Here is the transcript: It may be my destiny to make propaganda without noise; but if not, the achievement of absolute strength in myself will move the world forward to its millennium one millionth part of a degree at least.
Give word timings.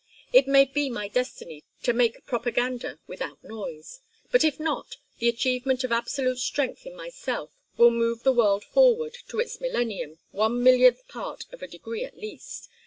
It 0.33 0.47
may 0.47 0.65
be 0.65 0.89
my 0.89 1.09
destiny 1.09 1.63
to 1.83 1.93
make 1.93 2.25
propaganda 2.25 2.97
without 3.05 3.43
noise; 3.43 3.99
but 4.31 4.43
if 4.43 4.59
not, 4.59 4.95
the 5.19 5.29
achievement 5.29 5.83
of 5.83 5.91
absolute 5.91 6.39
strength 6.39 6.87
in 6.87 6.95
myself 6.95 7.51
will 7.77 7.91
move 7.91 8.23
the 8.23 8.33
world 8.33 8.63
forward 8.63 9.15
to 9.27 9.39
its 9.39 9.61
millennium 9.61 10.17
one 10.31 10.63
millionth 10.63 11.07
part 11.07 11.43
of 11.51 11.61
a 11.61 11.67
degree 11.67 12.03
at 12.03 12.17
least. 12.17 12.67